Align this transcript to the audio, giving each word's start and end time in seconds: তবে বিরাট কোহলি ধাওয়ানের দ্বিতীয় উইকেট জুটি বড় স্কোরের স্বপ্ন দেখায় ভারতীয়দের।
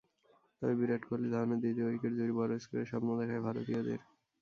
তবে 0.57 0.73
বিরাট 0.79 1.03
কোহলি 1.07 1.27
ধাওয়ানের 1.33 1.59
দ্বিতীয় 1.63 1.87
উইকেট 1.87 2.13
জুটি 2.17 2.33
বড় 2.39 2.51
স্কোরের 2.63 2.89
স্বপ্ন 2.91 3.09
দেখায় 3.19 3.45
ভারতীয়দের। 3.47 3.99